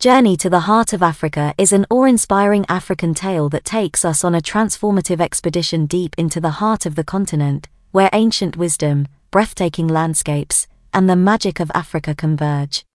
[0.00, 4.24] Journey to the Heart of Africa is an awe inspiring African tale that takes us
[4.24, 9.86] on a transformative expedition deep into the heart of the continent, where ancient wisdom, breathtaking
[9.86, 12.86] landscapes, and the magic of Africa converge.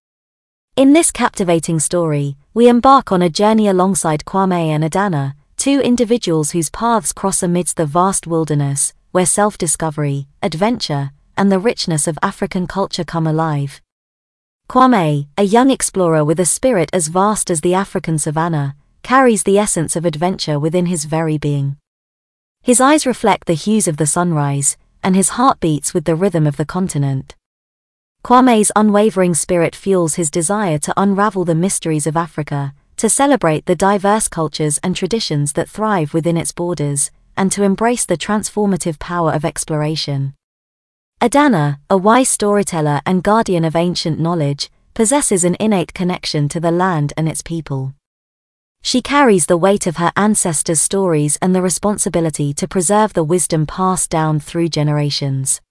[0.75, 6.53] In this captivating story, we embark on a journey alongside Kwame and Adanna, two individuals
[6.53, 12.17] whose paths cross amidst the vast wilderness, where self discovery, adventure, and the richness of
[12.23, 13.79] African culture come alive.
[14.67, 19.57] Kwame, a young explorer with a spirit as vast as the African savanna, carries the
[19.57, 21.77] essence of adventure within his very being.
[22.61, 26.47] His eyes reflect the hues of the sunrise, and his heart beats with the rhythm
[26.47, 27.35] of the continent.
[28.23, 33.75] Kwame's unwavering spirit fuels his desire to unravel the mysteries of Africa, to celebrate the
[33.75, 39.31] diverse cultures and traditions that thrive within its borders, and to embrace the transformative power
[39.31, 40.33] of exploration.
[41.21, 46.71] Adanna, a wise storyteller and guardian of ancient knowledge, possesses an innate connection to the
[46.71, 47.93] land and its people.
[48.81, 53.65] She carries the weight of her ancestors' stories and the responsibility to preserve the wisdom
[53.65, 55.61] passed down through generations.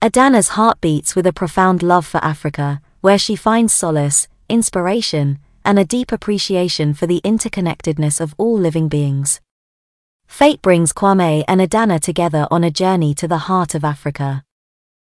[0.00, 5.78] Adanna's heart beats with a profound love for Africa, where she finds solace, inspiration, and
[5.78, 9.40] a deep appreciation for the interconnectedness of all living beings.
[10.28, 14.44] Fate brings Kwame and Adanna together on a journey to the heart of Africa.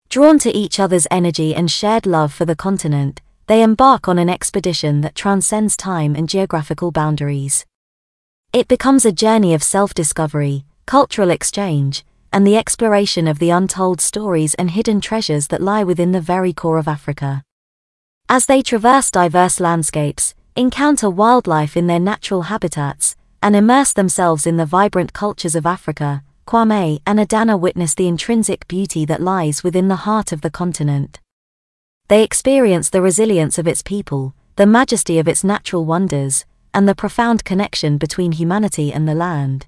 [0.09, 4.27] Drawn to each other's energy and shared love for the continent, they embark on an
[4.27, 7.63] expedition that transcends time and geographical boundaries.
[8.51, 14.01] It becomes a journey of self discovery, cultural exchange, and the exploration of the untold
[14.01, 17.43] stories and hidden treasures that lie within the very core of Africa.
[18.27, 24.57] As they traverse diverse landscapes, encounter wildlife in their natural habitats, and immerse themselves in
[24.57, 29.87] the vibrant cultures of Africa, Kwame and Adanna witness the intrinsic beauty that lies within
[29.87, 31.19] the heart of the continent.
[32.07, 36.95] They experience the resilience of its people, the majesty of its natural wonders, and the
[36.95, 39.67] profound connection between humanity and the land.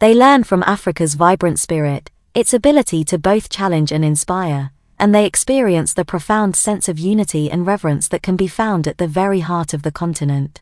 [0.00, 5.24] They learn from Africa's vibrant spirit, its ability to both challenge and inspire, and they
[5.24, 9.40] experience the profound sense of unity and reverence that can be found at the very
[9.40, 10.60] heart of the continent.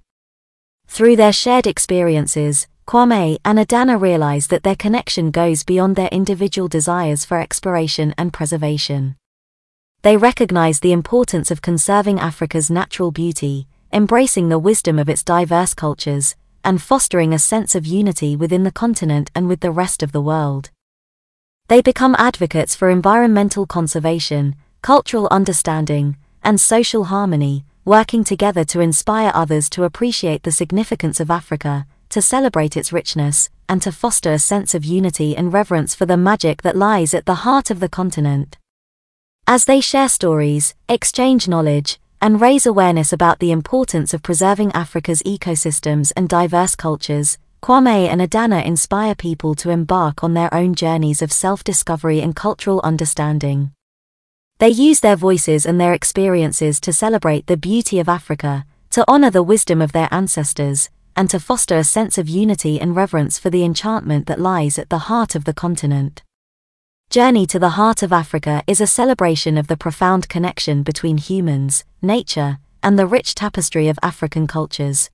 [0.86, 6.68] Through their shared experiences, Kwame and Adanna realize that their connection goes beyond their individual
[6.68, 9.16] desires for exploration and preservation.
[10.02, 15.74] They recognize the importance of conserving Africa's natural beauty, embracing the wisdom of its diverse
[15.74, 16.34] cultures,
[16.64, 20.20] and fostering a sense of unity within the continent and with the rest of the
[20.20, 20.70] world.
[21.68, 29.30] They become advocates for environmental conservation, cultural understanding, and social harmony, working together to inspire
[29.34, 34.38] others to appreciate the significance of Africa, to celebrate its richness, and to foster a
[34.38, 37.88] sense of unity and reverence for the magic that lies at the heart of the
[37.88, 38.58] continent.
[39.46, 45.22] As they share stories, exchange knowledge, and raise awareness about the importance of preserving Africa's
[45.22, 51.22] ecosystems and diverse cultures, Kwame and Adanna inspire people to embark on their own journeys
[51.22, 53.72] of self discovery and cultural understanding.
[54.58, 59.30] They use their voices and their experiences to celebrate the beauty of Africa, to honor
[59.30, 63.50] the wisdom of their ancestors, and to foster a sense of unity and reverence for
[63.50, 66.22] the enchantment that lies at the heart of the continent.
[67.10, 71.84] Journey to the Heart of Africa is a celebration of the profound connection between humans,
[72.00, 75.10] nature, and the rich tapestry of African cultures.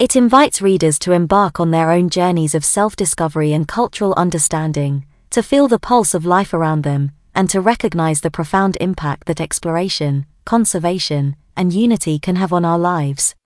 [0.00, 5.06] It invites readers to embark on their own journeys of self discovery and cultural understanding,
[5.30, 9.40] to feel the pulse of life around them, and to recognize the profound impact that
[9.40, 13.36] exploration, conservation, and unity can have on our lives.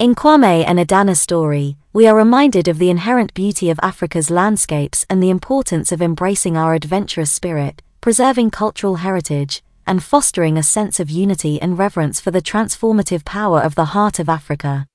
[0.00, 5.04] In Kwame and Adanna's story, we are reminded of the inherent beauty of Africa's landscapes
[5.10, 11.00] and the importance of embracing our adventurous spirit, preserving cultural heritage, and fostering a sense
[11.00, 14.86] of unity and reverence for the transformative power of the heart of Africa.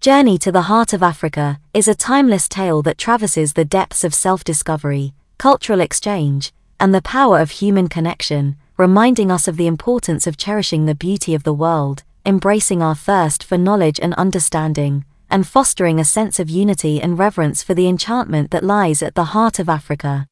[0.00, 4.14] Journey to the Heart of Africa is a timeless tale that traverses the depths of
[4.14, 10.28] self discovery, cultural exchange, and the power of human connection, reminding us of the importance
[10.28, 15.46] of cherishing the beauty of the world embracing our thirst for knowledge and understanding, and
[15.46, 19.58] fostering a sense of unity and reverence for the enchantment that lies at the heart
[19.58, 20.29] of Africa.